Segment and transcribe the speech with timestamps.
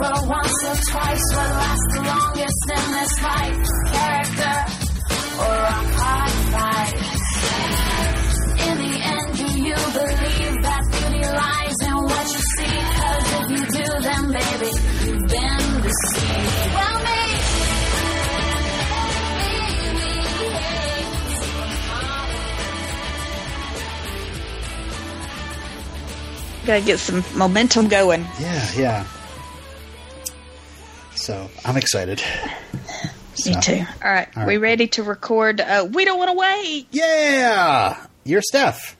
[0.00, 1.24] over once or twice.
[1.34, 3.58] What lasts the longest in this life?
[3.92, 4.56] Character
[5.42, 6.94] or a hard fight?
[8.68, 12.78] In the end, do you believe that beauty lies in what you see?
[12.98, 14.70] Cause if you do, then baby,
[15.04, 16.74] you've been deceived.
[16.74, 17.22] Well, me.
[26.66, 28.26] Gotta get some momentum going.
[28.38, 29.06] Yeah, yeah.
[31.28, 32.22] So I'm excited.
[33.44, 33.84] Me too.
[34.02, 35.60] All right, All we ready to record?
[35.60, 36.86] Uh, we don't want to wait.
[36.90, 38.96] Yeah, you're Steph,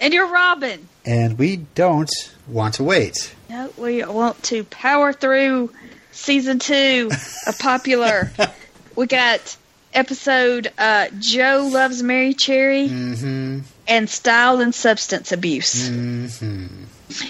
[0.00, 0.88] And you're Robin.
[1.06, 2.10] and we don't
[2.48, 3.32] want to wait.
[3.48, 5.70] No, we want to power through
[6.10, 7.08] season two
[7.46, 8.32] of Popular.
[8.96, 9.56] we got
[9.94, 13.60] episode uh, Joe Loves Mary Cherry Mm-hmm.
[13.86, 15.88] and Style and Substance Abuse.
[15.88, 16.66] Mm-hmm.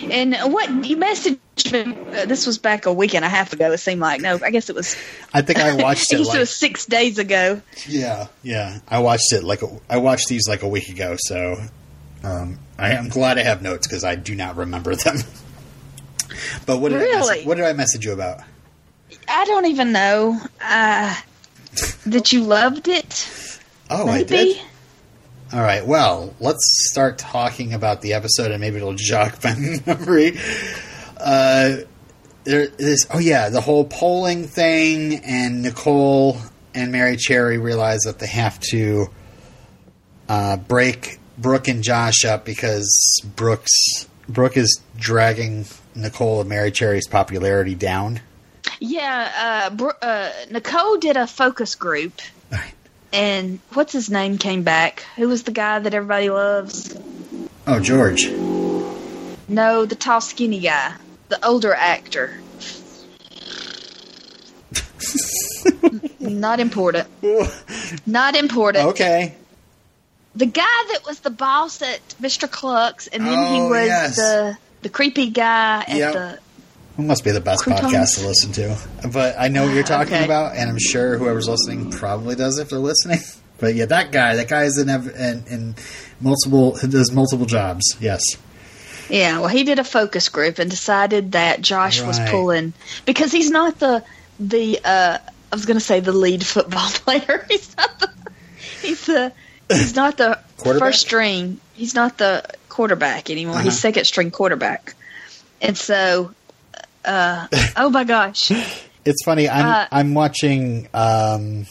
[0.05, 3.73] And what you messaged me, uh, this was back a week and a half ago,
[3.73, 4.21] it seemed like.
[4.21, 4.97] No, I guess it was,
[5.33, 6.19] I think I watched I it.
[6.19, 7.61] guess it Like, was six days ago.
[7.87, 8.81] yeah, yeah.
[8.89, 11.17] I watched it like a, I watched these like a week ago.
[11.19, 11.57] So
[12.25, 15.19] um, I am glad I have notes because I do not remember them.
[16.67, 17.17] but what did I Really?
[17.29, 18.41] message, what did I message you about?
[19.29, 21.15] I don't even know uh,
[22.07, 23.29] that you loved it.
[23.89, 24.57] Oh, I did.
[25.53, 25.85] All right.
[25.85, 29.55] Well, let's start talking about the episode, and maybe it'll jog my
[29.87, 30.39] memory.
[31.17, 31.79] Uh,
[32.45, 33.07] there is.
[33.13, 36.39] Oh yeah, the whole polling thing, and Nicole
[36.75, 39.09] and Mary Cherry realize that they have to
[40.29, 47.09] uh, break Brooke and Josh up because Brooks Brooke is dragging Nicole and Mary Cherry's
[47.09, 48.21] popularity down.
[48.79, 49.33] Yeah,
[49.69, 52.13] uh, Br- uh, Nicole did a focus group,
[52.53, 52.73] Right.
[53.13, 55.05] And what's his name came back?
[55.17, 56.97] Who was the guy that everybody loves?
[57.67, 58.29] Oh, George.
[59.49, 60.95] No, the tall, skinny guy,
[61.29, 62.39] the older actor.
[66.21, 67.09] Not important.
[68.07, 68.87] Not important.
[68.89, 69.35] okay.
[70.37, 72.49] The guy that was the boss at Mr.
[72.51, 74.17] Cluck's, and then he Oh, was yes.
[74.17, 76.13] the the creepy guy at Yep.
[76.13, 76.39] the.
[77.01, 77.93] It must be the best Croutons?
[77.93, 78.77] podcast to listen to.
[79.13, 80.25] But I know what you're talking Okay.
[80.25, 83.19] about, and I'm sure whoever's listening probably does if they're listening.
[83.59, 85.75] But yeah, that guy, that guy is in, in, in
[86.19, 87.95] multiple, does multiple jobs.
[88.01, 88.23] Yes.
[89.11, 92.73] Yeah, well, he did a focus group and decided that Josh was pulling
[93.05, 94.03] because he's not the
[94.39, 94.81] the.
[94.83, 95.19] uh
[95.53, 97.45] I was going to say the lead football player.
[97.51, 98.11] He's not the.
[98.81, 99.33] He's the.
[99.69, 101.61] He's not the first string.
[101.75, 103.57] He's not the quarterback anymore.
[103.57, 103.65] Uh-huh.
[103.65, 104.95] He's second string quarterback,
[105.61, 106.33] and so.
[107.05, 107.47] Uh,
[107.77, 108.51] oh my gosh!
[109.03, 109.49] It's funny.
[109.49, 111.65] I'm Uh, I'm watching um,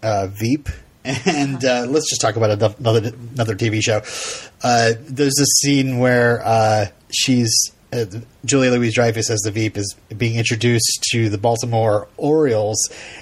[0.00, 0.68] uh, Veep,
[1.04, 4.00] and uh, let's just talk about another another TV show.
[4.62, 7.52] Uh, there's a scene where uh, she's
[7.92, 8.04] uh,
[8.44, 12.78] Julia Louise Dreyfus as the Veep is being introduced to the Baltimore Orioles,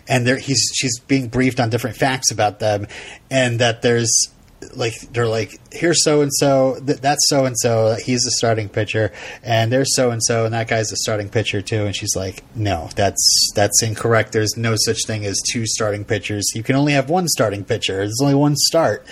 [0.06, 2.86] and there he's she's being briefed on different facts about them,
[3.30, 4.28] and that there's
[4.74, 9.12] like they're like here's so and so that's so and so he's the starting pitcher
[9.42, 11.86] and there's so and so and that guy's the starting pitcher too.
[11.86, 14.32] And she's like no that's that's incorrect.
[14.32, 16.44] There's no such thing as two starting pitchers.
[16.54, 17.96] You can only have one starting pitcher.
[17.96, 19.06] There's only one start.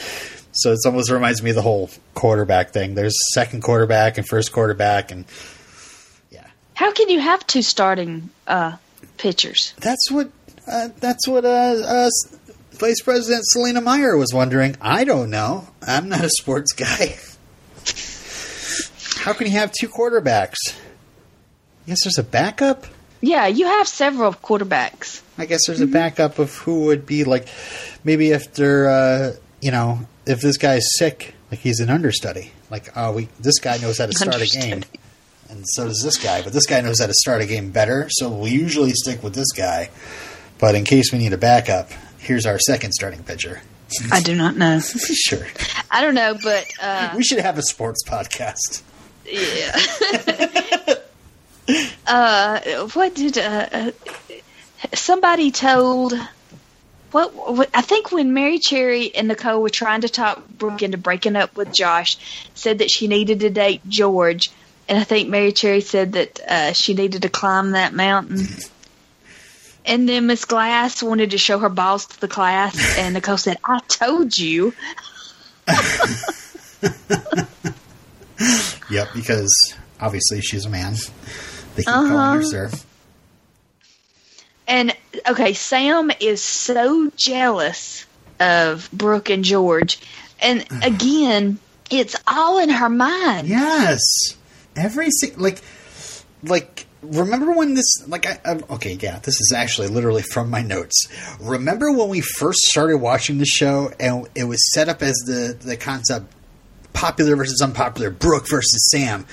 [0.52, 2.94] So it almost reminds me of the whole quarterback thing.
[2.94, 5.24] There's second quarterback and first quarterback and
[6.30, 6.46] yeah.
[6.74, 8.76] How can you have two starting uh,
[9.16, 9.74] pitchers?
[9.80, 10.30] that's what
[10.66, 12.10] uh, that's what uh, uh,
[12.78, 14.76] Vice President Selina Meyer was wondering.
[14.80, 15.66] I don't know.
[15.86, 17.16] I'm not a sports guy.
[19.24, 20.56] How can you have two quarterbacks?
[20.72, 22.86] I guess there's a backup.
[23.20, 25.22] Yeah, you have several quarterbacks.
[25.36, 27.48] I guess there's a backup of who would be like
[28.04, 32.52] maybe if they're uh, you know if this guy's sick, like he's an understudy.
[32.70, 34.84] Like oh, we this guy knows how to start a game,
[35.50, 36.42] and so does this guy.
[36.42, 39.34] But this guy knows how to start a game better, so we usually stick with
[39.34, 39.90] this guy.
[40.60, 43.62] But in case we need a backup, here's our second starting pitcher.
[44.12, 44.80] I do not know.
[45.14, 45.46] Sure,
[45.90, 48.82] I don't know, but uh, we should have a sports podcast.
[49.24, 49.74] Yeah.
[52.06, 53.90] uh, what did uh, uh,
[54.94, 56.14] somebody told?
[57.10, 60.98] What, what I think when Mary Cherry and Nicole were trying to talk Brooke into
[60.98, 62.18] breaking up with Josh,
[62.54, 64.50] said that she needed to date George,
[64.88, 68.46] and I think Mary Cherry said that uh, she needed to climb that mountain.
[69.88, 73.56] And then Miss Glass wanted to show her balls to the class, and Nicole said,
[73.64, 74.72] "I told you."
[78.90, 79.52] Yep, because
[80.00, 80.94] obviously she's a man.
[81.74, 82.08] They keep Uh-huh.
[82.08, 82.70] calling her sir.
[84.66, 84.94] And
[85.28, 88.06] okay, Sam is so jealous
[88.40, 89.98] of Brooke and George.
[90.40, 91.58] And again,
[91.90, 93.48] it's all in her mind.
[93.48, 94.00] Yes,
[94.76, 95.60] every like
[96.44, 100.62] like remember when this like I, I okay yeah this is actually literally from my
[100.62, 101.08] notes.
[101.40, 105.56] Remember when we first started watching the show and it was set up as the
[105.60, 106.32] the concept
[106.92, 109.26] popular versus unpopular brooke versus sam?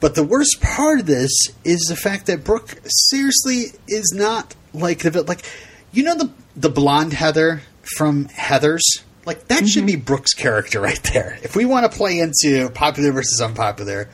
[0.00, 1.30] But the worst part of this
[1.64, 5.44] is the fact that brooke seriously is not like the like
[5.92, 7.62] you know the the blonde heather
[7.96, 8.82] from heathers?
[9.24, 9.86] Like that should mm-hmm.
[9.86, 11.38] be brooke's character right there.
[11.42, 14.08] If we want to play into popular versus unpopular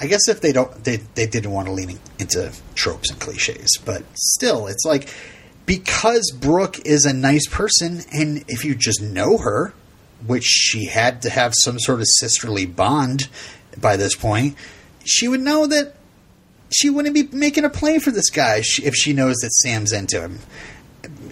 [0.00, 3.78] I guess if they don't, they they didn't want to lean into tropes and cliches,
[3.84, 5.12] but still, it's like
[5.66, 9.74] because Brooke is a nice person, and if you just know her,
[10.26, 13.28] which she had to have some sort of sisterly bond
[13.78, 14.56] by this point,
[15.04, 15.94] she would know that
[16.72, 20.20] she wouldn't be making a play for this guy if she knows that Sam's into
[20.20, 20.38] him.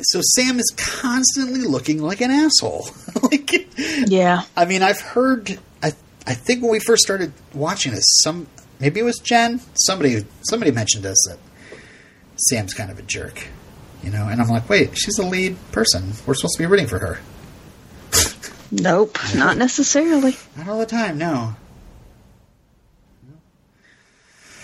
[0.03, 2.91] So Sam is constantly looking like an asshole.
[3.23, 3.69] like,
[4.07, 4.43] Yeah.
[4.57, 5.59] I mean, I've heard.
[5.83, 5.93] I
[6.27, 8.47] I think when we first started watching this, some
[8.81, 9.61] maybe it was Jen.
[9.75, 11.39] Somebody somebody mentioned us that
[12.37, 13.47] Sam's kind of a jerk,
[14.03, 14.29] you know.
[14.29, 16.13] And I'm like, wait, she's the lead person.
[16.27, 17.19] We're supposed to be rooting for her.
[18.71, 19.19] Nope.
[19.35, 20.37] Not necessarily.
[20.57, 21.55] Not all the time, no.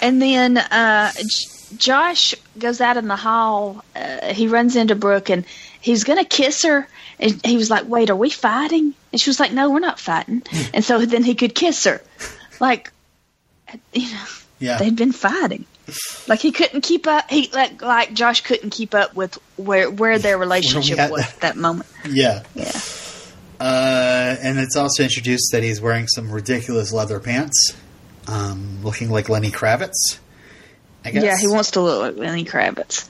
[0.01, 3.83] And then uh, J- Josh goes out in the hall.
[3.97, 5.45] Uh, he runs into Brooke and
[5.81, 6.87] he's going to kiss her.
[7.19, 8.93] And he was like, Wait, are we fighting?
[9.13, 10.43] And she was like, No, we're not fighting.
[10.75, 12.03] and so then he could kiss her.
[12.61, 12.93] Like,
[13.93, 14.25] you know,
[14.59, 15.65] Yeah, they'd been fighting.
[16.29, 17.31] Like he couldn't keep up.
[17.31, 21.35] He like like Josh couldn't keep up with where where their relationship at was that-
[21.35, 21.89] at that moment.
[22.09, 22.43] yeah.
[22.55, 22.73] Yeah.
[23.61, 27.75] Uh, and it's also introduced that he's wearing some ridiculous leather pants,
[28.27, 30.19] um, looking like Lenny Kravitz.
[31.05, 31.23] I guess.
[31.23, 33.09] Yeah, he wants to look like Lenny Kravitz.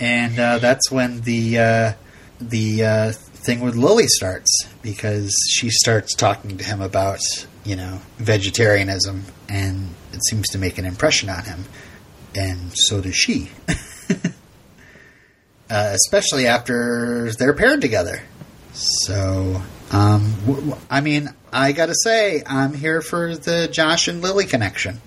[0.00, 1.92] and uh, that's when the uh,
[2.40, 4.50] the uh, thing with Lily starts
[4.82, 7.20] because she starts talking to him about
[7.64, 11.64] you know vegetarianism, and it seems to make an impression on him,
[12.34, 13.50] and so does she.
[15.70, 18.22] uh, especially after they're paired together.
[18.72, 24.22] So, um, w- w- I mean, I gotta say, I'm here for the Josh and
[24.22, 25.00] Lily connection.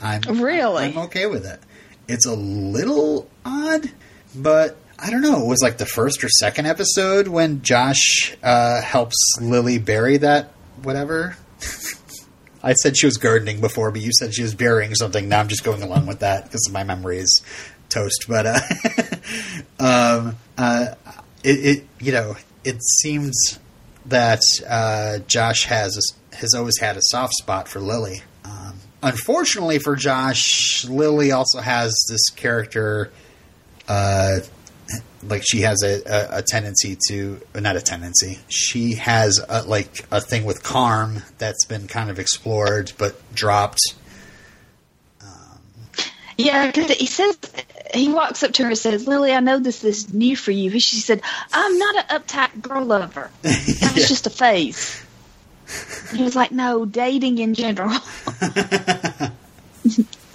[0.00, 0.84] I'm Really?
[0.86, 1.60] I'm okay with it.
[2.06, 3.90] It's a little odd,
[4.34, 5.42] but I don't know.
[5.42, 10.52] It was like the first or second episode when Josh uh, helps Lily bury that
[10.82, 11.36] whatever.
[12.62, 15.28] I said she was gardening before, but you said she was burying something.
[15.28, 17.42] Now I'm just going along with that because my memory is
[17.88, 18.26] toast.
[18.28, 18.60] But uh,
[19.78, 20.94] um, uh,
[21.44, 23.58] it, it, you know, it seems
[24.06, 25.98] that uh, Josh has
[26.32, 28.22] has always had a soft spot for Lily.
[28.44, 33.10] Um, unfortunately for Josh, Lily also has this character.
[35.22, 40.06] Like she has a, a, a tendency to not a tendency she has a, like
[40.10, 43.80] a thing with Carm that's been kind of explored but dropped
[46.38, 47.36] Yeah, because he says
[47.92, 50.70] he walks up to her and says, "Lily, I know this is new for you."
[50.70, 51.20] And she said,
[51.52, 53.30] "I'm not an uptight girl lover.
[53.42, 55.04] That was just a phase."
[56.14, 57.90] He was like, "No, dating in general."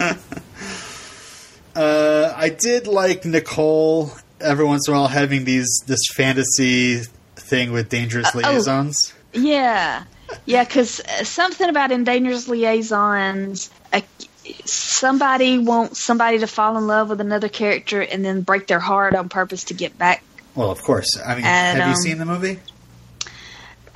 [1.76, 4.12] uh, i did like nicole
[4.44, 7.02] every once in a while having these this fantasy
[7.36, 8.38] thing with dangerous oh.
[8.38, 10.04] liaisons yeah,
[10.46, 14.00] yeah, because something about in dangerous liaisons, uh,
[14.64, 19.14] somebody wants somebody to fall in love with another character and then break their heart
[19.14, 20.22] on purpose to get back.
[20.54, 22.60] well of course i mean And, have you um, seen the movie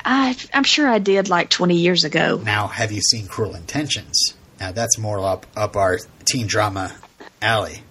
[0.04, 2.40] I, I'm sure I did like 20 years ago.
[2.42, 6.94] now have you seen cruel intentions now that's more up up our teen drama
[7.42, 7.82] alley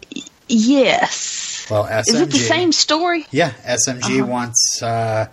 [0.50, 1.37] Yes.
[1.70, 3.26] Well smg Is it the same story?
[3.32, 4.26] Yeah, SMG Uh-huh.
[4.26, 5.28] wants uh,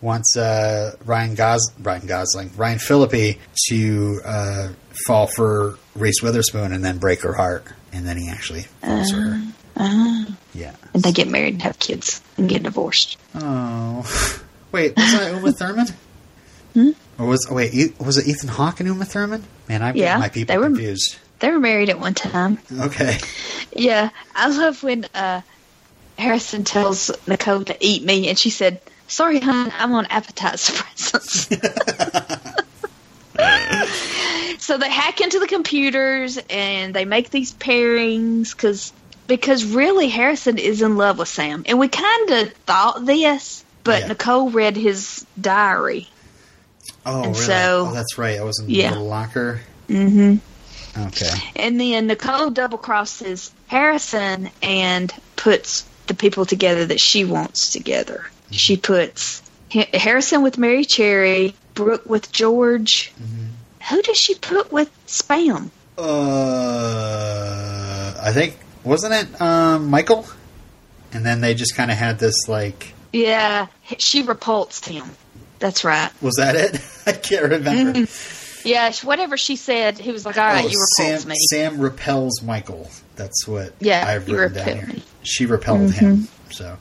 [0.00, 4.68] wants uh, Ryan Gos Ryan Gosling Ryan Phillippe to uh,
[5.06, 9.20] fall for Reese Witherspoon and then break her heart, and then he actually falls for
[9.20, 9.42] her.
[9.76, 10.74] Uh, Yeah.
[10.94, 13.16] and they get married and have kids and get divorced.
[13.34, 14.02] Oh,
[14.72, 15.86] wait, was that Uma Thurman?
[16.74, 16.90] Hmm?
[17.18, 19.42] Or was oh, wait was it Ethan Hawke and Uma Thurman?
[19.68, 21.16] Man, I'm Yeah, my people they were- confused.
[21.40, 22.58] They were married at one time.
[22.86, 23.18] Okay.
[23.72, 25.40] Yeah, I love when uh,
[26.18, 31.48] Harrison tells Nicole to eat me, and she said, "Sorry, hon, I'm on appetite suppressants."
[34.60, 38.92] so they hack into the computers and they make these pairings because
[39.26, 44.00] because really Harrison is in love with Sam, and we kind of thought this, but
[44.02, 44.08] Yeah.
[44.08, 46.08] Nicole read his diary.
[47.06, 47.46] Oh, And really?
[47.46, 48.38] so- oh, that's right.
[48.40, 48.88] I was in the Yeah.
[48.90, 49.60] little locker.
[49.88, 50.36] Mm-hmm.
[51.06, 51.52] Okay.
[51.56, 58.26] And then Nicole double crosses Harrison and puts the people together that she wants together.
[58.50, 63.12] She puts Harrison with Mary Cherry, Brooke with George.
[63.90, 65.70] Who does she put with Spam?
[65.98, 70.26] Uh, I think wasn't it um, Michael?
[71.12, 73.66] And then they just kind of had this like, Yeah,
[73.98, 75.04] she repulsed him.
[75.58, 76.10] That's right.
[76.22, 76.80] was that it?
[77.06, 78.06] I can't remember.
[78.68, 81.78] Yeah, whatever she said, he was like, "All right, Oh, you repulsed Sam, me." Sam
[81.80, 82.90] repels Michael.
[83.16, 84.86] That's what Yeah, I've written down here.
[84.86, 85.02] me.
[85.22, 86.28] She repelled him.
[86.50, 86.76] So,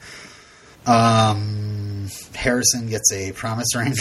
[0.85, 3.93] um, Harrison gets a promise ring.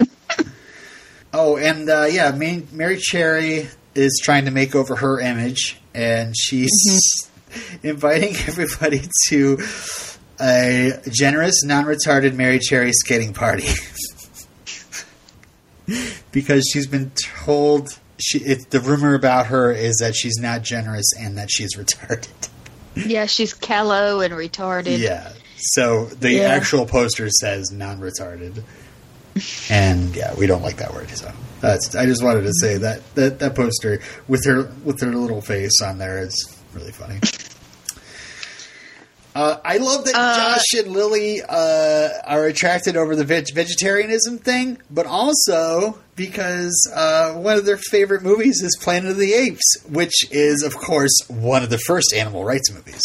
[1.32, 6.34] oh, and uh, yeah, Mary, Mary Cherry is trying to make over her image, and
[6.36, 6.70] she's
[7.82, 9.58] inviting everybody to
[10.40, 13.68] a generous, non-retarded Mary Cherry skating party.
[16.32, 17.10] because she's been
[17.44, 21.76] told she it, the rumor about her is that she's not generous and that she's
[21.76, 22.28] retarded.
[22.94, 24.98] Yeah, she's callow and retarded.
[24.98, 25.32] Yeah.
[25.56, 26.42] So the Yeah.
[26.48, 28.62] actual poster says non-retarded,
[29.70, 31.10] and yeah, we don't like that word.
[31.10, 35.12] So that's I just wanted to say that that that poster with her with her
[35.14, 36.34] little face on there is
[36.72, 37.18] really funny.
[39.34, 44.38] Uh, I love that Uh, Josh and Lily uh, are attracted over the veg- vegetarianism
[44.38, 49.78] thing, but also because uh, one of their favorite movies is Planet of the Apes,
[49.88, 53.02] which is, of course, one of the first animal rights movies.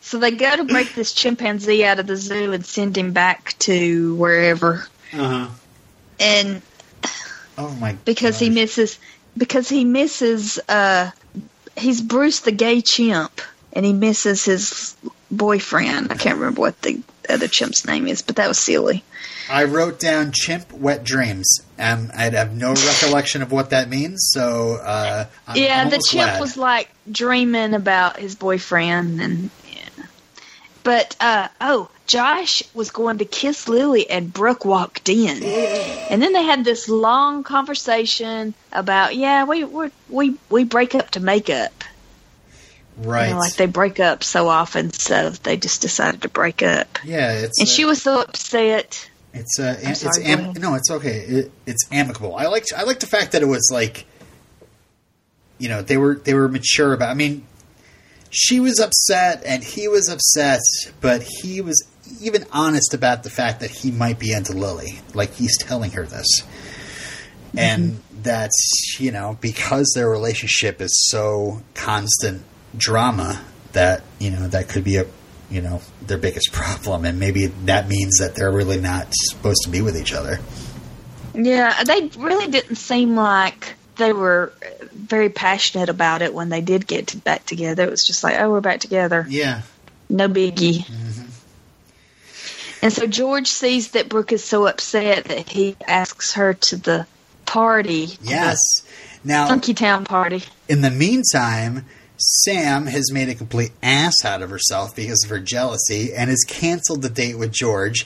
[0.06, 3.56] So they go to break this chimpanzee out of the zoo and send him back
[3.60, 4.86] to wherever.
[5.12, 5.48] Uh-huh.
[6.20, 6.62] And
[7.58, 7.94] Oh my!
[8.06, 9.00] because he misses,
[9.36, 11.10] because he misses, uh,
[11.78, 13.42] he's Bruce the gay chimp,
[13.74, 14.96] and he misses his
[15.30, 16.12] boyfriend.
[16.12, 19.04] I can't remember what the other chimp's name is, but that was silly.
[19.50, 21.60] I wrote down chimp wet dreams.
[21.78, 26.30] Um, I have no recollection of what that means, so uh, I'm yeah, the chimp
[26.30, 26.40] glad.
[26.40, 30.06] was like dreaming about his boyfriend, and yeah.
[30.84, 36.32] but uh, oh, Josh was going to kiss Lily, and Brooke walked in, and then
[36.32, 41.50] they had this long conversation about yeah, we we we we break up to make
[41.50, 41.84] up.
[42.98, 43.28] Right.
[43.28, 47.00] You know, like they break up so often, so they just decided to break up.
[47.04, 49.10] yeah, it's And uh, she was so upset.
[49.34, 51.18] It's uh, am- sorry, it's am- no, it's okay.
[51.20, 52.36] It, it's amicable.
[52.36, 54.06] I liked I liked the fact that it was like,
[55.58, 57.10] you know, they were they were mature about.
[57.10, 57.46] I mean,
[58.30, 60.62] she was upset and he was upset,
[61.02, 61.84] but he was
[62.22, 65.00] even honest about the fact that he might be into Lily.
[65.16, 66.28] Like he's telling her this,
[67.58, 72.44] and that's you know because their relationship is so constant
[72.76, 73.42] drama
[73.74, 75.06] that you know that could be a
[75.50, 79.70] you know their biggest problem and maybe that means that they're really not supposed to
[79.70, 80.40] be with each other
[81.36, 84.54] Yeah, they really didn't seem like they were
[84.92, 87.84] very passionate about it when they did get to back together.
[87.84, 89.26] It was just like, oh, we're back together.
[89.30, 89.62] yeah
[90.10, 90.86] No biggie.
[90.86, 91.30] Mm-hmm.
[92.82, 97.08] And so George sees that Brooke is so upset that he asks her to the
[97.46, 98.10] party.
[98.22, 98.58] yes
[99.24, 100.44] the now Funky Town party.
[100.68, 101.86] in the meantime
[102.18, 106.44] sam has made a complete ass out of herself because of her jealousy and has
[106.48, 108.06] canceled the date with george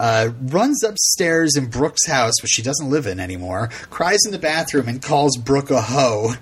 [0.00, 4.38] uh, runs upstairs in Brooke's house, which she doesn't live in anymore, cries in the
[4.38, 6.34] bathroom and calls Brooke a hoe.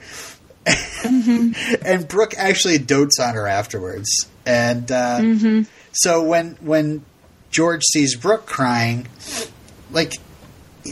[1.05, 4.29] and Brooke actually dotes on her afterwards.
[4.47, 5.21] And uh,
[5.93, 7.05] so when when
[7.51, 9.07] George sees Brooke crying,
[9.91, 10.15] like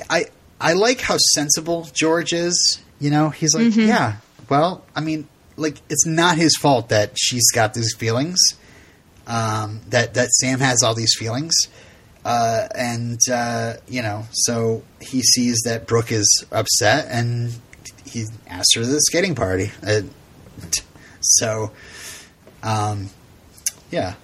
[0.09, 0.27] I
[0.61, 2.81] I like how sensible George is.
[2.99, 4.17] You know, he's like, yeah,
[4.51, 5.27] well, I mean,
[5.57, 8.39] like it's not his fault that she's got these feelings.
[9.27, 11.55] Um, that that Sam has all these feelings,
[12.25, 17.53] uh, and uh, you know, so he sees that Brooke is upset, and
[18.05, 19.71] he asks her to the skating party.
[19.87, 20.01] Uh,
[21.21, 21.71] so,
[22.63, 23.11] um,
[23.91, 24.15] yeah,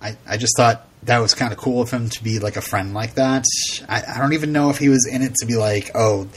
[0.00, 2.60] I I just thought that was kind of cool of him to be like a
[2.60, 3.44] friend like that.
[3.88, 6.28] I, I don't even know if he was in it to be like, oh,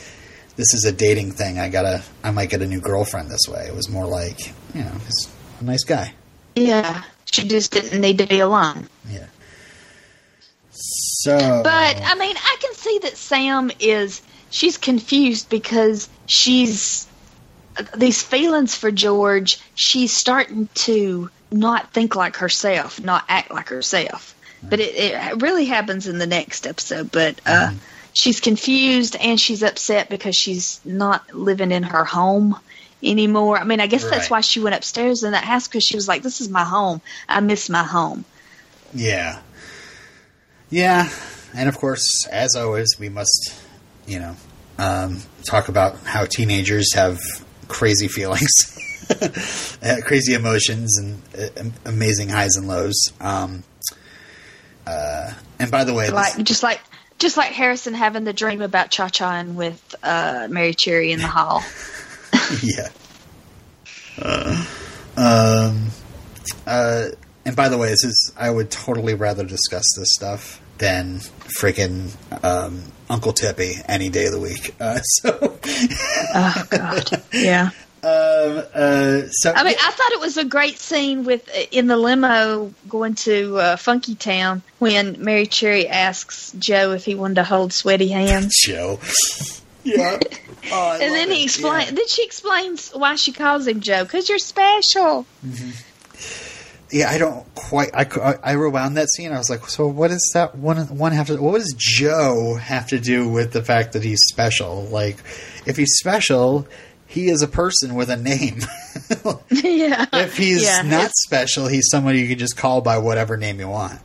[0.55, 1.59] this is a dating thing.
[1.59, 3.65] I gotta, I might get a new girlfriend this way.
[3.67, 5.29] It was more like, you know, he's
[5.59, 6.13] a nice guy.
[6.55, 8.87] Yeah, she just didn't need to be alone.
[9.09, 9.27] Yeah.
[10.71, 17.07] So, But I mean, I can see that Sam is she's confused because she's
[17.95, 19.59] these feelings for George.
[19.75, 24.35] She's starting to not think like herself, not act like herself.
[24.63, 27.11] But it, it really happens in the next episode.
[27.11, 27.73] But uh,
[28.13, 32.57] she's confused and she's upset because she's not living in her home
[33.03, 33.57] anymore.
[33.57, 36.07] I mean, I guess that's why she went upstairs in that house because she was
[36.07, 37.01] like, "This is my home.
[37.27, 38.25] I miss my home."
[38.93, 39.39] yeah,
[40.69, 41.09] yeah,
[41.55, 43.53] and of course, as always, we must,
[44.07, 44.35] you know,
[44.77, 47.19] um, talk about how teenagers have
[47.67, 48.49] crazy feelings,
[49.83, 53.11] uh, crazy emotions, and uh, amazing highs and lows.
[53.19, 53.63] Um,
[54.87, 56.81] uh, and by the way, this- just like
[57.21, 61.19] just like Harrison having the dream about Cha Cha and with uh, Mary Cherry in
[61.19, 61.63] the hall.
[62.63, 62.89] yeah.
[65.15, 65.87] um,
[66.65, 67.09] uh,
[67.45, 71.19] and by the way, this is I would totally rather discuss this stuff than
[71.59, 72.11] freaking
[72.43, 74.75] um, Uncle Tippy any day of the week.
[74.79, 75.59] Uh, so,
[76.33, 77.69] Oh God, yeah.
[78.03, 81.97] Um, uh, so I mean, I thought it was a great scene with in the
[81.97, 87.43] limo going to uh, Funky Town when Mary Cherry asks Joe if he wanted to
[87.43, 88.99] hold sweaty hands, Joe.
[89.83, 90.19] Yeah.
[90.71, 91.85] Oh, and then he explains.
[91.89, 91.95] Yeah.
[91.95, 95.25] Then she explains why she calls him Joe because you're special.
[96.91, 97.89] Yeah, I don't quite.
[97.93, 99.31] I, cou- I rewound that scene.
[99.31, 101.37] I was like, so what does that one one have to?
[101.41, 104.83] What does Joe have to do with the fact that he's special?
[104.83, 105.17] Like,
[105.65, 106.67] if he's special,
[107.11, 108.59] he is a person with a name.
[109.49, 110.05] yeah.
[110.13, 113.59] if he's yeah, not it's- special, he's somebody you can just call by whatever name
[113.59, 113.99] you want.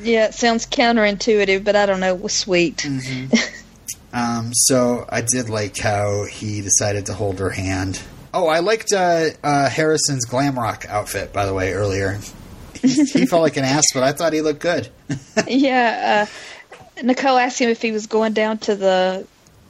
[0.00, 2.14] yeah, it sounds counterintuitive, but I don't know.
[2.14, 2.86] It was sweet.
[4.10, 8.00] Um, so I did like how he decided to hold her hand.
[8.32, 12.18] Oh, I liked uh, uh, Harrison's glam rock outfit, by the way, earlier.
[12.80, 14.88] He, he felt like an ass, but I thought he looked good.
[15.46, 16.26] yeah.
[16.26, 19.26] Uh, Nicole asked him if he was going down to the.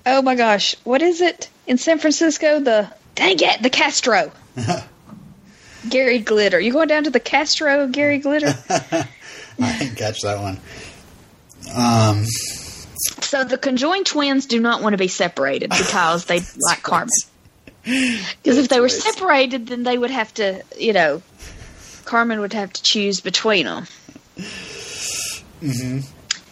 [0.06, 2.58] Oh my gosh, what is it in San Francisco?
[2.58, 4.32] The dang it, the Castro.
[5.88, 6.58] Gary Glitter.
[6.58, 8.52] You going down to the Castro, Gary Glitter?
[9.60, 10.58] I didn't catch that one.
[11.74, 12.24] Um,
[13.20, 17.10] so the conjoined twins do not want to be separated because they like Carmen.
[17.84, 21.22] Because if they were separated, then they would have to, you know,
[22.04, 23.86] Carmen would have to choose between them.
[25.62, 26.04] mhm.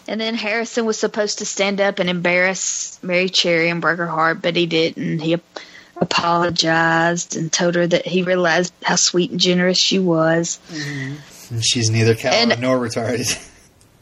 [0.09, 4.07] And then Harrison was supposed to stand up and embarrass Mary Cherry and break her
[4.07, 5.19] heart, but he didn't.
[5.19, 5.37] He
[6.01, 10.61] apologized and told her that he realized how sweet and generous she was.
[11.51, 13.37] And she's neither callow And- nor retarded.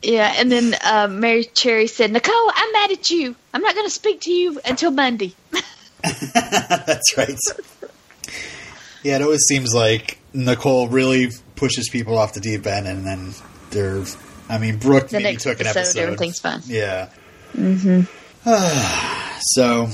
[0.07, 3.35] Yeah, and then uh, Mary Cherry said, Nicole, I'm mad at you.
[3.55, 5.33] I'm not going to speak to you until Monday.
[6.03, 7.39] That's right.
[9.03, 13.33] Yeah, it always seems like Nicole really pushes people off the deep end, and then
[13.71, 14.05] they're.
[14.49, 16.01] I mean, Brooke The maybe took an episode, episode.
[16.01, 16.61] everything's fine.
[16.67, 17.09] Yeah.
[17.57, 18.03] Mm-hmm.
[19.41, 19.89] so,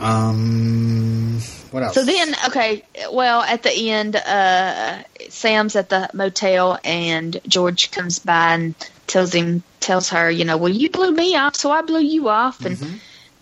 [0.00, 1.94] um, what else?
[1.94, 8.18] So then, okay, well, at the end, uh, Sam's at the motel, and George comes
[8.18, 8.74] by and
[9.06, 12.28] tells him, tells her, you know, well, you blew me off, so I blew you
[12.28, 12.78] off, and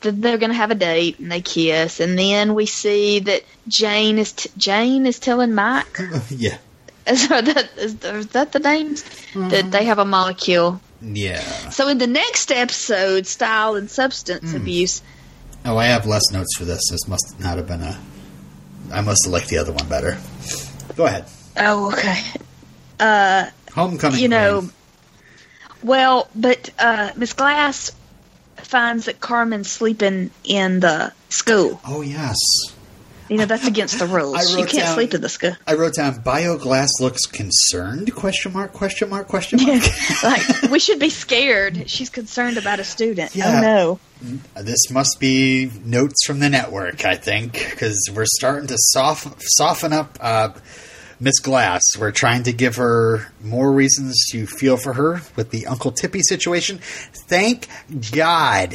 [0.00, 3.44] th- they're going to have a date, and they kiss, and then we see that
[3.68, 6.00] Jane is t- Jane is telling Mike,
[6.30, 6.58] yeah,
[7.10, 8.96] is that is, that the name?
[9.50, 10.80] That they have a molecule.
[11.00, 11.40] yeah.
[11.70, 15.02] So in the next episode, style and substance abuse.
[15.64, 16.80] Oh, I have less notes for this.
[16.90, 17.98] This must not have been a.
[18.92, 20.18] I must have liked the other one better.
[20.96, 21.26] Go ahead.
[21.56, 22.22] Oh, okay.
[23.00, 24.20] Uh, Homecoming.
[24.20, 24.68] you know,
[25.82, 27.92] well, but uh, Miss Glass
[28.56, 31.80] finds that Carmen's sleeping in the school.
[31.86, 32.36] Oh yes.
[33.28, 34.50] You know, that's against the rules.
[34.50, 35.56] You can't down- sleep in the school.
[35.66, 38.14] I wrote down Bioglass looks concerned?
[38.14, 38.72] Question mark?
[38.72, 39.28] Question mark?
[39.28, 39.82] Question mark?
[40.22, 41.88] like, we should be scared.
[41.90, 43.34] She's concerned about a student.
[43.34, 43.58] Yeah.
[43.58, 44.62] Oh, no.
[44.62, 49.92] this must be notes from the network, I think, because we're starting to soft, soften
[49.92, 50.50] up uh,
[51.20, 51.82] Miss Glass.
[51.98, 56.20] We're trying to give her more reasons to feel for her with the Uncle Tippy
[56.22, 56.78] situation.
[56.78, 57.68] Thank
[58.12, 58.74] God.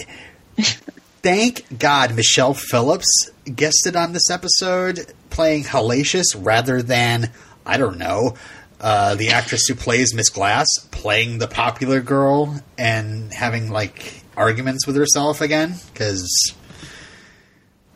[1.24, 7.32] Thank God Michelle Phillips guested on this episode playing Hellacious rather than,
[7.66, 8.36] I don't know,
[8.82, 14.86] uh, the actress who plays Miss Glass playing the popular girl and having like arguments
[14.86, 15.76] with herself again.
[15.94, 16.28] Because,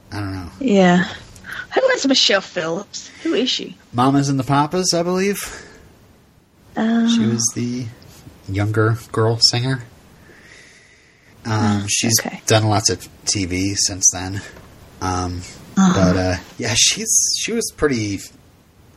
[0.10, 0.50] I don't know.
[0.62, 1.04] Yeah.
[1.76, 3.10] Who is Michelle Phillips?
[3.24, 3.78] Who is she?
[3.92, 5.66] Mamas and the Papas, I believe.
[6.78, 7.88] Um, She was the
[8.48, 9.84] younger girl singer.
[11.48, 12.42] Um, she's okay.
[12.46, 14.42] done lots of TV since then.
[15.02, 15.42] Um,
[15.78, 15.94] Uh-huh.
[15.94, 18.20] But uh, yeah, she's she was pretty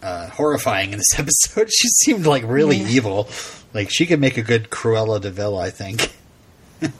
[0.02, 1.70] uh, horrifying in this episode.
[1.72, 2.88] She seemed like really Yeah.
[2.88, 3.28] evil.
[3.74, 6.12] Like she could make a good Cruella De Deville, I think.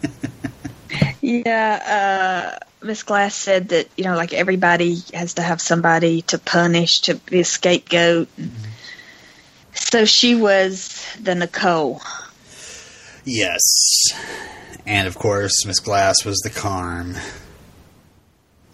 [1.22, 6.38] Yeah, uh, Miss Glass said that you know, like everybody has to have somebody to
[6.38, 8.28] punish to be a scapegoat.
[9.74, 12.00] So she was the Nicole.
[13.24, 13.60] Yes,
[14.86, 17.16] and of course Miss Glass was the Carm.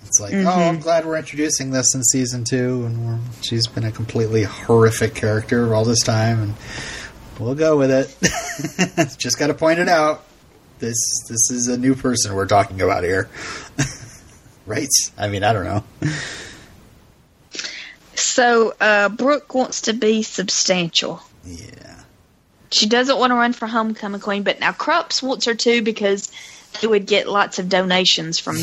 [0.07, 3.85] It's like, oh, I'm glad we're introducing this in season two, and we're, she's been
[3.85, 6.55] a completely horrific character all this time, and
[7.41, 9.17] we'll go with it.
[9.19, 10.25] Just got to point it out.
[10.79, 10.97] This
[11.29, 13.29] this is a new person we're talking about here,
[14.67, 14.89] right?
[15.19, 15.85] I mean, I don't know.
[18.15, 21.23] So uh, Brooke wants to be substantial.
[21.45, 21.96] Yeah,
[22.71, 26.31] She doesn't want to run for homecoming queen, but now Krupps wants her to because
[26.81, 28.57] they would get lots of donations from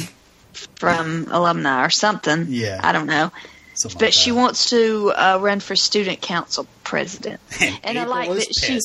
[0.76, 2.46] from alumni or something.
[2.50, 2.80] Yeah.
[2.84, 3.32] I don't know.
[3.76, 7.39] Something but like she wants to uh, run for student council president.
[7.84, 8.80] And I like that she-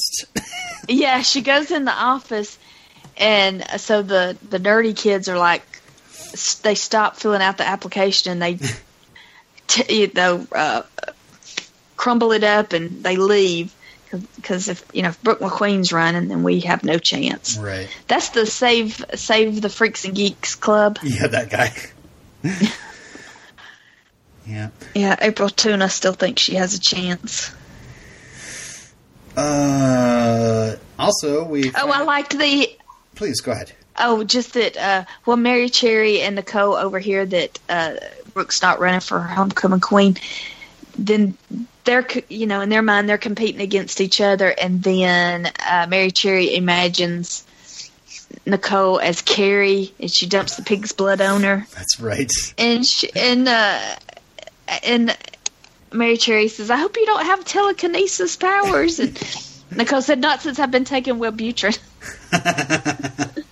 [0.88, 2.58] Yeah, she goes in the office,
[3.18, 5.62] and uh, so the the nerdy kids are like,
[6.62, 8.58] they stop filling out the application and they,
[9.66, 10.82] t- you know, uh,
[11.96, 13.74] crumble it up and they leave
[14.36, 17.58] because if you know if Brooke McQueen's running, then we have no chance.
[17.58, 17.88] right.
[18.06, 20.98] That's the save save the freaks and geeks club.
[21.08, 21.72] Yeah, that guy.
[24.46, 24.70] yeah.
[24.94, 27.52] Yeah, April Tuna still thinks she has a chance.
[29.36, 31.70] Uh, also, we.
[31.70, 32.76] Oh, I liked the
[33.18, 33.72] Please go ahead.
[33.98, 34.76] Oh, just that.
[34.76, 37.94] Uh, well, Mary Cherry and Nicole over here that uh,
[38.32, 40.16] Brooke's not running for homecoming queen.
[40.96, 41.36] Then
[41.88, 46.10] they're, you know, in their mind, they're competing against each other, and then uh, Mary
[46.10, 47.46] Cherry imagines
[48.44, 52.30] Nicole as Carrie, and she dumps the pig's blood on her, That's right.
[52.58, 53.96] and she, and uh,
[54.84, 55.16] and
[55.90, 59.18] Mary Cherry says, "I hope you don't have telekinesis powers." And
[59.74, 61.78] Nicole said, "Not since I've been taking Wellbutrin."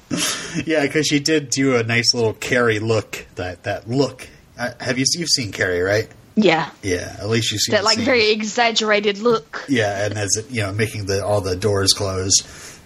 [0.64, 3.27] Yeah, because she did do a nice little Carrie look.
[3.35, 4.27] That that look.
[4.59, 6.09] Uh, have you you've seen Carrie, right?
[6.38, 9.64] Yeah, Yeah, at least you see that like very exaggerated look.
[9.68, 12.79] Yeah, and as it, you know, making the all the doors close.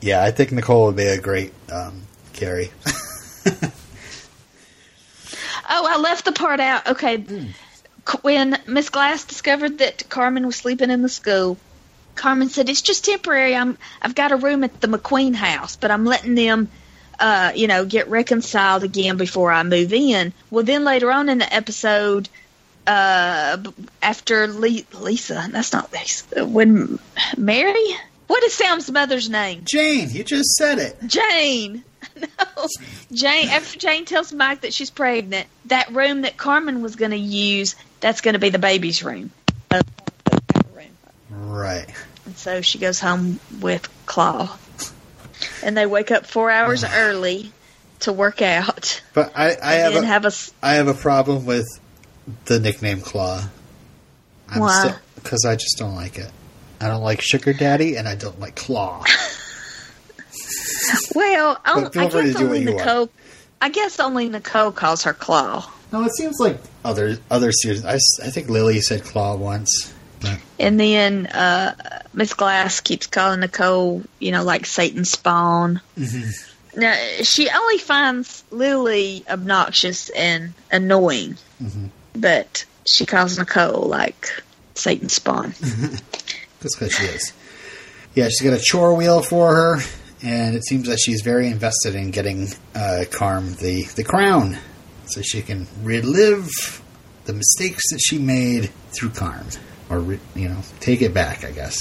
[0.00, 2.70] Yeah, I think Nicole would be a great um, Carrie.
[5.68, 6.86] Oh, I left the part out.
[6.86, 7.24] Okay.
[7.26, 11.58] C- When Miss Glass discovered that Carmen was sleeping in the school,
[12.14, 13.54] Carmen said, "It's just temporary.
[13.56, 16.68] I'm I've got a room at the McQueen house, but I'm letting them,
[17.18, 21.38] uh, you know, get reconciled again before I move in." Well, then later on in
[21.38, 22.28] the episode,
[22.86, 23.58] uh,
[24.02, 26.44] after Le- Lisa, that's not Lisa.
[26.44, 26.98] When
[27.36, 27.86] Mary,
[28.26, 29.62] what is Sam's mother's name?
[29.64, 30.96] Jane, you just said it.
[31.06, 31.84] Jane.
[32.16, 32.66] No.
[33.12, 37.16] Jane after Jane tells Mike that she's pregnant, that room that Carmen was going to
[37.18, 39.30] use, that's going to be the baby's room.
[41.28, 41.86] Right.
[42.24, 44.56] And so she goes home with Claw.
[45.62, 47.52] And they wake up 4 hours early
[48.00, 49.02] to work out.
[49.12, 51.66] But I, I have a, have a I have a problem with
[52.46, 53.44] the nickname Claw.
[54.48, 54.94] I'm Why?
[55.16, 56.30] Because I just don't like it.
[56.80, 59.04] I don't like Sugar Daddy, and I don't like Claw.
[61.14, 62.78] Well, I, guess only you want.
[62.78, 63.10] Nicole
[63.60, 65.68] I guess only Nicole calls her Claw.
[65.92, 67.84] no, it seems like other other series.
[67.84, 69.92] I, I think Lily said Claw once.
[70.20, 71.74] But And then uh,
[72.12, 75.80] Miss Glass keeps calling Nicole, you know, like Satan spawn.
[75.98, 76.80] Mm-hmm.
[76.80, 81.86] Now she only finds Lily obnoxious and annoying, Mm-hmm.
[82.16, 84.42] But she calls Nicole like
[84.74, 85.54] Satan spawn.
[86.60, 87.32] That's because she is.
[88.14, 89.76] Yeah, she's got a chore wheel for her,
[90.22, 94.56] and it seems that she's very invested in getting uh, Carm the, the crown
[95.06, 96.48] so she can relive
[97.24, 99.46] the mistakes that she made through Carm.
[99.88, 101.78] Or, re- you know, take it back, I guess.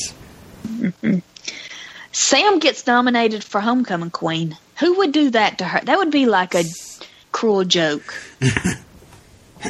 [2.11, 4.57] Sam gets nominated for homecoming queen.
[4.79, 5.79] Who would do that to her?
[5.83, 6.63] That would be like a
[7.31, 8.13] cruel joke.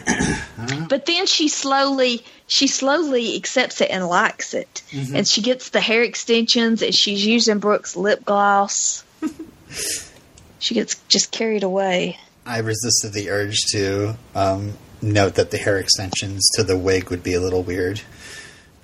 [0.90, 4.82] but then she slowly she slowly accepts it and likes it.
[5.14, 9.04] And she gets the hair extensions and she's using Brooke's lip gloss.
[10.60, 12.18] she gets just carried away.
[12.46, 17.24] I resisted the urge to um, note that the hair extensions to the wig would
[17.24, 18.02] be a little weird.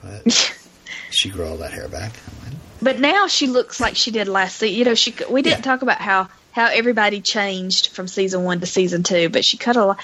[0.02, 0.54] But
[1.12, 2.14] she grew all that hair back.
[2.82, 4.76] But now she looks like she did last season.
[4.76, 5.72] You know, she we didn't Yeah.
[5.72, 9.76] talk about how how everybody changed from season one to season two, but she cut
[9.78, 10.00] a lot.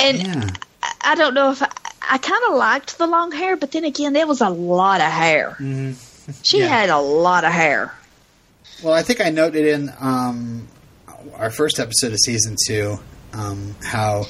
[0.00, 0.50] And Yeah.
[0.82, 1.70] I, I don't know if I,
[2.10, 5.10] I kind of liked the long hair, but then again, there was a lot of
[5.10, 5.56] hair.
[6.42, 6.68] She Yeah.
[6.68, 7.92] had a lot of hair.
[8.82, 10.66] Well, I think I noted in um,
[11.34, 12.98] our first episode of season two
[13.34, 14.24] um, how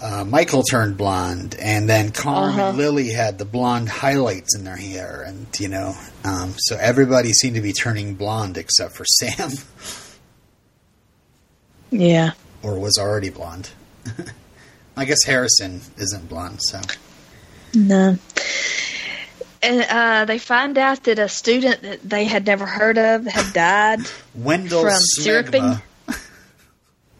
[0.00, 2.68] uh, Michael turned blonde, and then Carm Uh-huh.
[2.70, 7.32] and Lily had the blonde highlights in their hair, and you know, um, so everybody
[7.32, 9.50] seemed to be turning blonde except for Sam,
[11.92, 12.32] Yeah.
[12.62, 13.70] or was already blonde.
[14.96, 16.80] I guess Harrison isn't blonde, so
[17.74, 18.18] No.
[19.62, 23.52] And uh, they find out that a student that they had never heard of had
[23.54, 24.00] died
[24.34, 25.22] Wendell From Smegma.
[25.22, 25.74] syruping?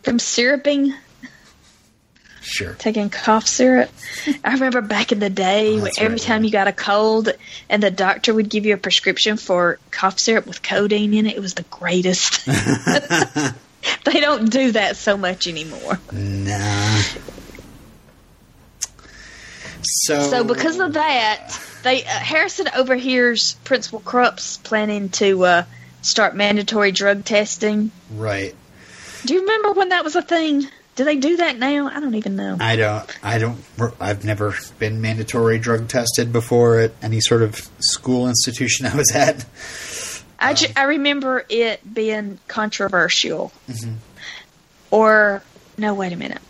[0.03, 0.93] from syruping,
[2.41, 2.75] Sure.
[2.75, 3.89] taking cough syrup.
[4.43, 6.47] I remember back in the day, Oh, when every right, time yeah.
[6.47, 7.29] you got a cold
[7.71, 11.37] and the doctor would give you a prescription for cough syrup with codeine in it,
[11.37, 12.47] it was the greatest.
[14.05, 15.99] they don't do that so much anymore.
[16.13, 17.03] Nah.
[19.85, 25.65] So, So because of that, they uh, Harrison overhears Principal Krupps planning to uh,
[26.03, 27.91] start mandatory drug testing.
[28.15, 28.55] right,
[29.25, 30.67] Do you remember when that was a thing?
[30.95, 31.89] Do they do that now?
[31.89, 32.59] I don't even know.
[32.61, 33.25] I don't.
[33.25, 33.59] I don't.
[33.99, 39.11] I've never been mandatory drug tested before at any sort of school institution I was
[39.13, 39.47] at.
[40.43, 43.53] I, ju- I remember it being controversial.
[44.91, 45.43] Or
[45.79, 46.41] no, wait a minute.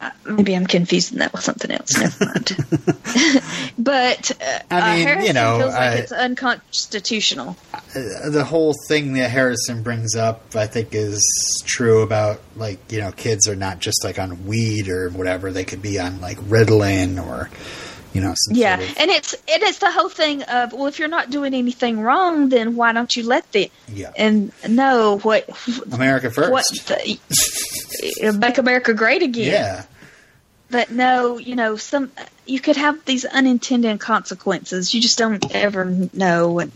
[0.00, 1.96] I- Maybe I'm confusing that with something else.
[1.96, 2.56] Never mind.
[3.78, 7.56] but uh, I mean, uh, Harrison you know, feels like I- it's unconstitutional.
[7.72, 13.00] Uh, the whole thing that Harrison brings up, I think, is true about like you
[13.00, 16.38] know, kids are not just like on weed or whatever; they could be on like
[16.38, 17.48] Ritalin or
[18.12, 20.98] you know, Yeah, sort of, and it's and it's the whole thing of well, if
[20.98, 24.12] you're not doing anything wrong, then why don't you let the yeah.
[24.16, 25.48] and no what
[25.90, 26.50] America first.
[26.50, 29.52] what the, make America great again?
[29.52, 29.84] Yeah,
[30.70, 32.12] But no, you know, some
[32.44, 34.92] you could have these unintended consequences.
[34.92, 36.72] You just don't ever know, and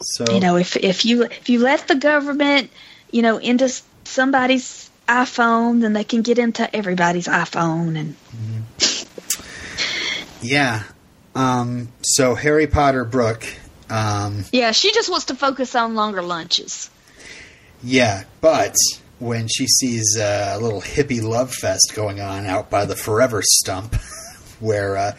[0.00, 2.70] so you know, if if you if you let the government,
[3.10, 3.68] you know, into
[4.04, 8.53] somebody's iPhone, then they can get into everybody's iPhone, and mm-hmm.
[10.44, 10.82] Yeah.
[11.34, 13.44] Um, so Harry Potter Brooke,
[13.90, 16.90] um, yeah, she just wants to focus on longer lunches.
[17.82, 18.76] yeah, but
[19.18, 23.42] when she sees uh, a little hippie love fest going on out by the Forever
[23.42, 23.94] Stump,
[24.60, 25.16] where uh,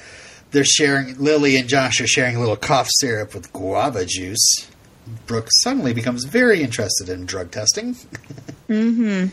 [0.52, 4.68] they're sharing, Lily and Josh are sharing a little cough syrup with guava juice.
[5.28, 7.96] Brooke suddenly becomes very interested in drug testing.
[8.68, 9.26] Mm hmm.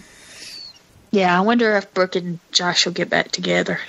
[1.10, 3.80] Yeah, I wonder if Brooke and Josh will get back together.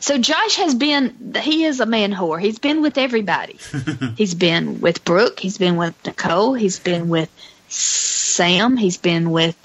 [0.00, 2.40] So Josh has been he is a man whore.
[2.40, 3.58] He's been with everybody.
[4.16, 7.30] he's been with Brooke, he's been with Nicole, he's been with
[7.68, 9.56] Sam, he's been with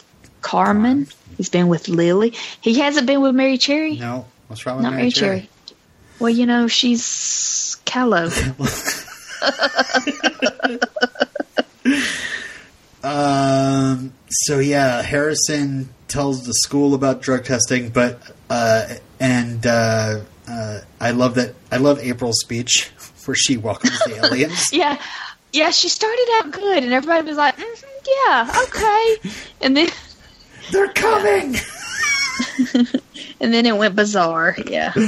[0.41, 2.33] Carmen, he's been with Lily.
[2.61, 3.95] He hasn't been with Mary Cherry?
[3.95, 5.49] No, what's wrong with Not Mary Cherry.
[6.19, 8.29] Well, you know, she's callow.
[13.03, 14.13] Um.
[14.29, 21.11] So yeah, Harrison tells the school about drug testing, but uh, and uh, uh, I
[21.11, 21.55] love that.
[21.71, 22.91] I love April's speech
[23.25, 24.69] where she welcomes the aliens.
[24.73, 25.01] yeah.
[25.53, 29.17] Yeah, she started out good and everybody was like, mm "Yeah, okay."
[29.61, 29.89] And then
[30.71, 31.55] They're coming.
[33.39, 34.55] and then it went bizarre.
[34.65, 34.93] Yeah.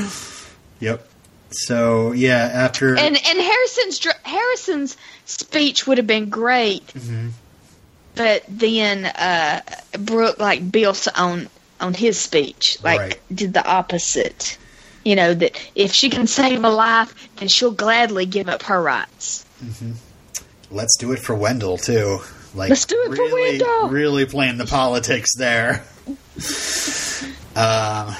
[0.81, 1.05] Yep.
[1.51, 4.95] So yeah, after and and Harrison's dr- Harrison's
[5.25, 7.29] speech would have been great, Mm-hmm.
[8.15, 9.59] but then uh,
[9.99, 13.19] Brooke like built on on his speech, like Right.
[13.33, 14.57] did the opposite.
[15.05, 18.81] You know that if she can save a life, then she'll gladly give up her
[18.81, 19.45] rights.
[20.71, 22.19] let's do it for Wendell too.
[22.55, 23.89] Like Let's do it for really, Wendell.
[23.89, 25.83] Really playing the politics there.
[27.55, 28.15] Um.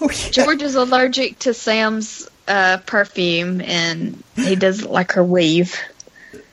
[0.00, 0.30] Oh yeah.
[0.30, 5.76] George is allergic to Sam's uh, perfume, and he doesn't like her weave.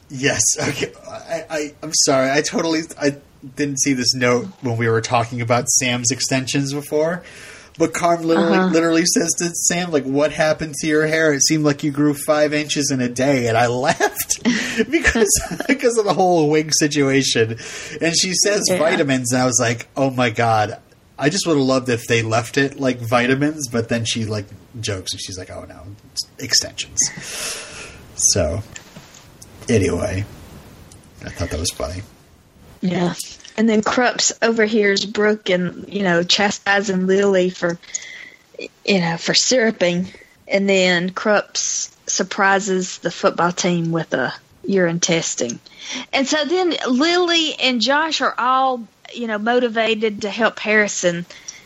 [0.09, 0.41] Yes.
[0.59, 0.91] Okay.
[1.07, 2.31] I, I I'm sorry.
[2.31, 3.17] I totally I
[3.55, 7.23] didn't see this note when we were talking about Sam's extensions before.
[7.77, 8.67] But Carm literally, Uh-huh.
[8.73, 11.31] literally says to Sam, like, what happened to your hair?
[11.33, 13.47] It seemed like you grew five inches in a day.
[13.47, 14.43] And I laughed
[14.91, 15.29] because,
[15.67, 17.51] because of the whole wig situation.
[18.01, 18.79] And she says Yeah.
[18.79, 19.31] vitamins.
[19.31, 20.77] And I was like, oh my God.
[21.17, 23.69] I just would have loved if they left it like vitamins.
[23.69, 24.45] But then she, like,
[24.81, 25.83] jokes and she's like, oh no,
[26.37, 26.99] extensions.
[28.15, 28.61] So,
[29.69, 30.25] anyway,
[31.25, 32.01] I thought that was funny.
[32.81, 33.13] Yeah.
[33.57, 37.77] And then Krupps overhears Brooke and, you know, chastising Lily for,
[38.85, 40.07] you know, for syruping.
[40.47, 45.59] And then Krupps surprises the football team with a urine testing.
[46.13, 51.25] And so then Lily and Josh are all, you know, motivated to help Harrison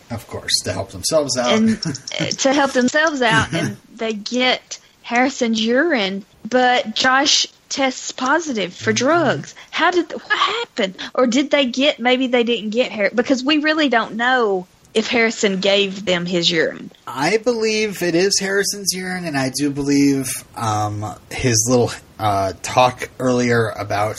[0.09, 1.51] Of course, to help themselves out.
[1.51, 1.81] and
[2.39, 3.53] to help themselves out.
[3.53, 9.55] And they get Harrison's urine, but Josh tests positive for drugs.
[9.71, 10.95] How did what happened?
[11.13, 11.99] Or did they get?
[11.99, 16.51] Maybe they didn't get Har because we really don't know if Harrison gave them his
[16.51, 16.91] urine.
[17.07, 23.09] I believe it is Harrison's urine, and I do believe um, his little uh, talk
[23.19, 24.17] earlier about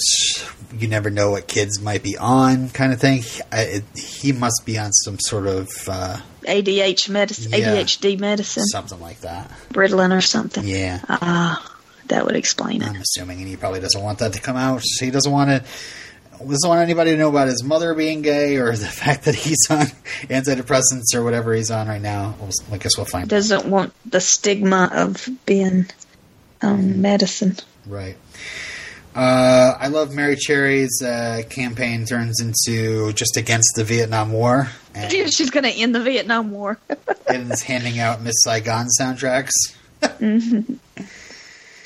[0.77, 3.23] you never know what kids might be on, kind of thing.
[3.53, 7.77] I, it, he must be on some sort of uh, ADH medicine, Yeah.
[7.77, 9.49] ADHD medicine, something like that.
[9.71, 10.67] Ritalin or something.
[10.67, 11.74] Yeah, Ah,
[12.09, 12.89] that would explain it.
[12.89, 14.83] I'm assuming, and he probably doesn't want that to come out.
[15.01, 15.65] He doesn't want to.
[16.39, 19.67] Doesn't want anybody to know about his mother being gay or the fact that he's
[19.71, 19.87] on
[20.25, 22.35] antidepressants or whatever he's on right now.
[22.41, 23.29] We'll, I guess we'll find out.
[23.29, 25.87] Doesn't want the stigma of being
[26.61, 27.57] on medicine.
[27.87, 28.17] Right.
[29.15, 34.71] Uh, I love Mary Cherry's uh, campaign turns into just against the Vietnam War
[35.11, 36.79] She's going to end the Vietnam War.
[37.29, 39.51] and is handing out Miss Saigon soundtracks.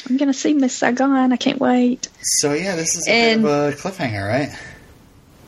[0.08, 1.32] I'm going to see Miss Saigon.
[1.32, 2.08] I can't wait.
[2.22, 4.56] So yeah, this is a And- bit of a cliffhanger, right?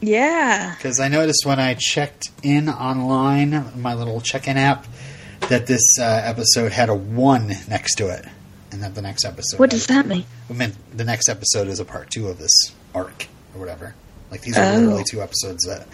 [0.00, 0.74] Yeah.
[0.76, 4.86] Because I noticed when I checked in online, my little check-in app,
[5.48, 8.24] that this uh, episode had a one next to it,
[8.72, 9.58] and that the next episode.
[9.58, 10.24] What does that mean?
[10.48, 12.52] I mean, the next episode is a part two of this
[12.94, 13.94] arc or whatever.
[14.30, 14.78] Like these are Oh.
[14.78, 15.86] literally two episodes that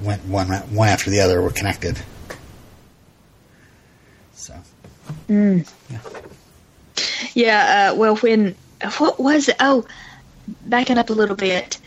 [0.00, 1.98] went one one after the other were connected.
[4.34, 4.54] So
[5.28, 5.62] Yeah,
[7.90, 8.54] uh, well, when
[8.98, 9.56] what was it?
[9.60, 9.84] Oh,
[10.66, 11.78] backing up a little bit,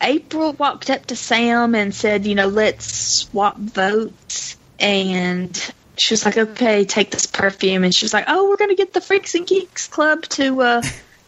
[0.00, 6.24] April walked up to Sam and said, "You know, let's swap votes." And she was
[6.24, 9.34] like, "Okay, take this perfume." And she was like, "Oh, we're gonna get the Freaks
[9.34, 10.82] and Geeks Club to uh,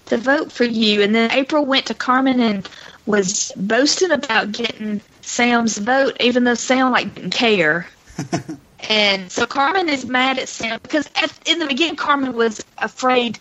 [0.06, 2.68] to vote for you." And then April went to Carmen and
[3.06, 7.86] was boasting about getting Sam's vote, even though Sam like didn't care.
[8.88, 13.38] And so Carmen is mad at Sam because at, in the beginning, Carmen was afraid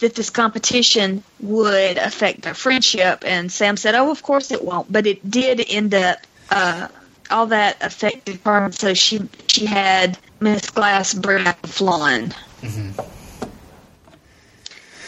[0.00, 3.22] that this competition would affect their friendship.
[3.26, 4.90] And Sam said, Oh, of course it won't.
[4.90, 6.18] But it did end up,
[6.50, 6.88] uh,
[7.30, 8.72] all that affected Carmen.
[8.72, 12.34] So she, she had Miss Glass bring out the flan.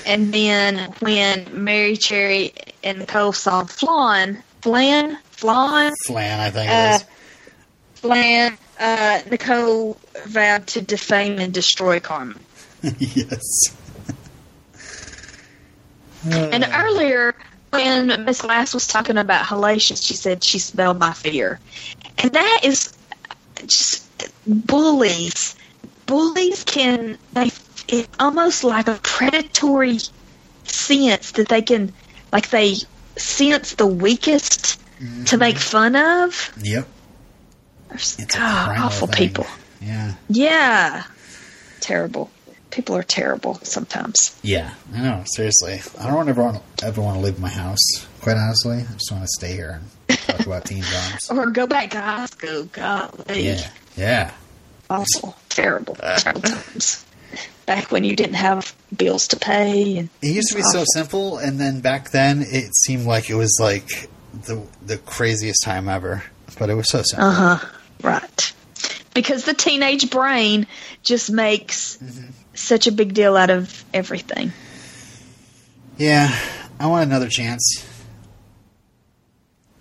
[0.07, 2.53] And then when Mary Cherry
[2.83, 7.05] and Nicole saw flan, flan, flan, Flan, I think Uh, it is.
[8.01, 12.41] Flan, uh, Nicole vowed to defame and destroy Carmen.
[12.99, 13.77] yes.
[16.31, 17.35] And earlier,
[17.71, 21.59] when Miss Glass was talking about hellacious, she said she smelled my fear.
[22.19, 22.93] And that is
[23.67, 24.05] just
[24.47, 25.57] bullies.
[26.05, 27.51] Bullies can, they,
[27.89, 29.99] it's almost like a predatory
[30.65, 31.95] sense that they can,
[32.33, 32.75] like they
[33.17, 34.79] sense the weakest
[35.29, 36.53] to make fun of.
[36.63, 36.87] Yep.
[36.87, 37.80] They're s- It's a
[38.29, 39.29] God, awful thing.
[39.29, 39.47] people.
[39.81, 40.15] Yeah.
[40.29, 41.05] Yeah.
[41.81, 42.31] Terrible.
[42.71, 44.39] People are terrible sometimes.
[44.43, 44.73] Yeah.
[44.95, 45.25] I know.
[45.27, 47.81] Seriously, I don't ever want ever want to leave my house.
[48.21, 51.31] Quite honestly, I just want to stay here and talk about teen drums.
[51.31, 52.65] Or go back to high school.
[52.65, 53.47] Golly.
[53.47, 53.71] Yeah.
[53.97, 54.31] Yeah.
[54.89, 55.37] Awful.
[55.49, 55.97] Terrible.
[55.97, 57.05] Terrible times.
[57.67, 59.99] Back when you didn't have bills to pay.
[59.99, 63.35] And It used to be so simple, and then back then it seemed like it
[63.37, 66.23] was like the the craziest time ever.
[66.59, 67.29] But it was so simple.
[67.29, 67.67] Uh huh.
[68.03, 68.53] Right.
[69.15, 70.67] Because the teenage brain
[71.03, 71.99] just makes
[72.55, 74.53] such a big deal out of everything.
[75.99, 76.35] Yeah,
[76.79, 77.85] I want another chance.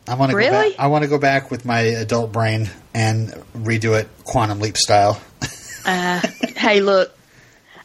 [0.08, 0.70] I want to go Really?
[0.72, 0.80] back.
[0.80, 5.22] I want to go back with my adult brain and redo it quantum leap style.
[5.86, 6.20] Uh,
[6.58, 7.16] hey, look.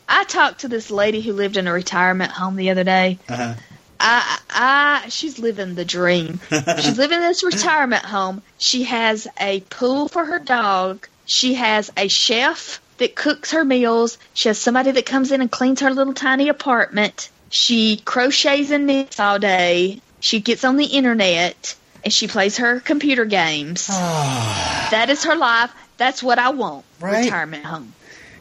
[0.08, 3.18] I talked to this lady who lived in a retirement home the other day.
[3.28, 3.54] Uh-huh.
[4.00, 6.40] I, I, she's living the dream.
[6.50, 8.42] she's living in this retirement home.
[8.58, 11.08] She has a pool for her dog.
[11.26, 14.18] She has a chef that cooks her meals.
[14.34, 17.30] She has somebody that comes in and cleans her little tiny apartment.
[17.50, 20.00] She crochets and knits all day.
[20.20, 23.88] She gets on the internet and she plays her computer games.
[23.90, 24.88] Ah.
[24.90, 25.72] that is her life.
[25.96, 26.84] That's what I want.
[27.00, 27.24] Right.
[27.24, 27.94] Retirement home.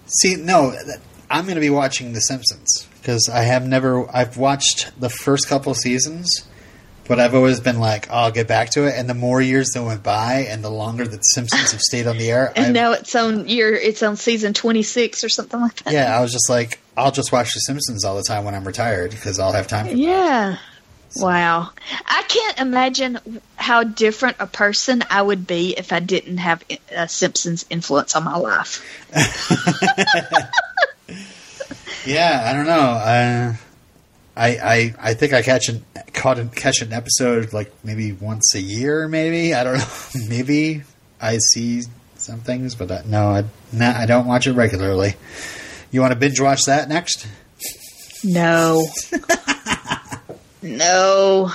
[0.07, 0.73] See, no,
[1.29, 4.07] I'm going to be watching The Simpsons because I have never.
[4.15, 6.47] I've watched the first couple seasons,
[7.07, 8.93] but I've always been like, oh, I'll get back to it.
[8.97, 12.07] And the more years that went by, and the longer that The Simpsons have stayed
[12.07, 13.73] on the air, And I've- now it's on year.
[13.75, 15.93] It's on season twenty six or something like that.
[15.93, 18.65] yeah, I was just like, I'll just watch The Simpsons all the time when I'm
[18.65, 19.87] retired because I'll have time.
[19.87, 20.57] For Yeah.
[21.17, 21.69] Wow.
[22.07, 23.19] I can't imagine
[23.55, 26.63] how different a person I would be if I didn't have
[26.95, 28.81] uh, Simpsons influence on my life.
[32.05, 32.73] Yeah, I don't know.
[32.73, 33.53] Uh,
[34.35, 38.53] I I I think I catch an caught an, catch an episode like maybe once
[38.55, 39.07] a year.
[39.07, 39.85] Maybe I don't know.
[40.29, 40.83] maybe
[41.21, 41.83] I see
[42.15, 45.15] some things, but I, no, I nah, I don't watch it regularly.
[45.91, 47.27] You want to binge watch that next?
[48.23, 48.87] No.
[50.61, 51.51] no.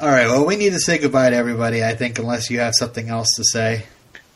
[0.00, 0.26] All right.
[0.26, 1.84] Well, we need to say goodbye to everybody.
[1.84, 3.86] I think unless you have something else to say.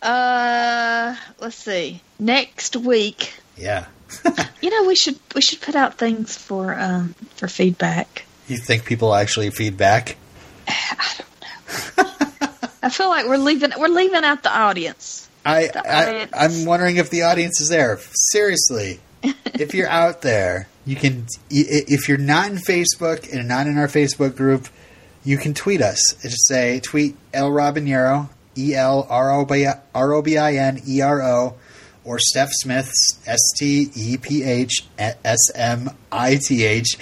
[0.00, 2.00] Uh, let's see.
[2.18, 3.86] Next week, Yeah.
[4.62, 8.24] you know, we should we should put out things for um for feedback.
[8.48, 10.16] You think people actually feedback?
[10.68, 12.28] I don't know.
[12.82, 15.28] I feel like we're leaving we're leaving out the audience.
[15.44, 16.32] I, The I audience.
[16.34, 17.98] I'm wondering if the audience is there.
[18.12, 21.26] Seriously, if you're out there, you can.
[21.50, 24.68] If you're not in Facebook and not in our Facebook group,
[25.24, 26.14] you can tweet us.
[26.22, 30.80] Just say tweet L Robinero E L R O B R O B I N
[30.86, 31.54] E R O
[32.06, 36.96] or Steph Smith's S T E P H S M I T H.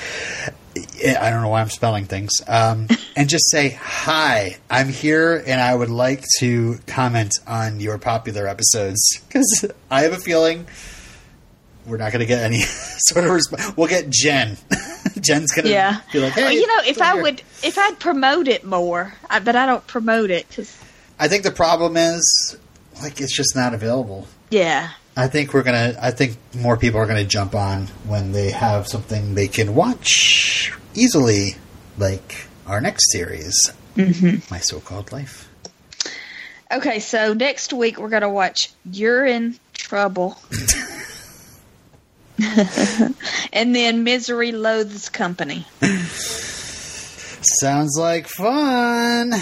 [0.76, 2.30] I don't know why I'm spelling things.
[2.48, 7.98] Um, and just say, Hi, I'm here and I would like to comment on your
[7.98, 9.00] popular episodes.
[9.28, 10.66] Because I have a feeling
[11.86, 12.61] we're not going to get any
[12.98, 13.76] sort of response.
[13.76, 14.57] We'll get Jen
[15.20, 16.00] Jen's gonna Yeah.
[16.12, 19.14] be like, hey, Well, you know, if I here." would, if I'd promote it more,
[19.28, 20.76] I, but I don't promote it because,
[21.18, 22.57] I think the problem is
[23.02, 24.26] like it's just not available.
[24.55, 25.96] Yeah, I think we're gonna.
[26.00, 30.72] I think more people are gonna jump on when they have something they can watch
[30.94, 31.57] easily,
[31.98, 34.36] like our next series, mm-hmm.
[34.55, 35.48] my so-called life.
[36.70, 40.38] Okay, so next week we're gonna watch You're in Trouble.
[43.52, 45.66] and then Misery Loathes Company.
[47.42, 49.34] Sounds like fun.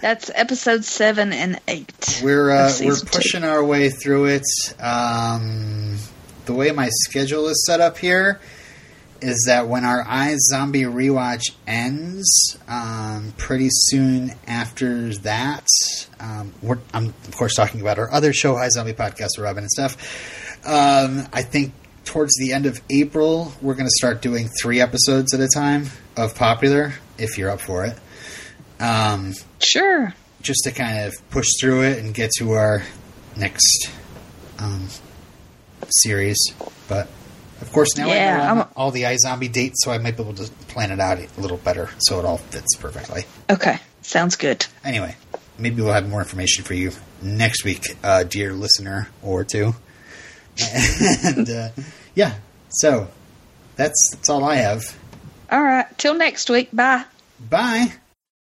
[0.00, 2.20] That's episode seven and eight.
[2.22, 3.16] We're uh, we're season two.
[3.16, 4.46] pushing our way through it.
[4.80, 5.98] Um,
[6.46, 8.40] the way my schedule is set up here
[9.20, 15.66] is that when our Eyes Zombie rewatch ends, um, pretty soon after that,
[16.20, 19.70] um, we're, I'm of course talking about our other show, iZombie Podcast with Robin and
[19.70, 19.96] Steph.
[20.64, 21.72] Um, I think
[22.04, 25.86] towards the end of April, we're going to start doing three episodes at a time
[26.16, 27.98] of Popular, if you're up for it.
[28.80, 30.14] Um, Sure.
[30.42, 32.82] just to kind of push through it and get to our
[33.36, 33.90] next
[34.58, 34.88] um,
[35.88, 36.38] series.
[36.88, 37.08] But
[37.60, 40.22] of course, now Yeah, I know I'm- all the iZombie dates, so I might be
[40.22, 43.24] able to plan it out a little better so it all fits perfectly.
[43.50, 44.66] Okay, sounds good.
[44.84, 45.16] Anyway,
[45.58, 49.74] maybe we'll have more information for you next week, uh, dear listener or two.
[51.24, 51.68] and uh,
[52.14, 52.34] yeah,
[52.68, 53.08] so
[53.76, 54.96] that's that's all I have.
[55.50, 56.68] All right, till next week.
[56.72, 57.04] Bye.
[57.40, 57.92] Bye.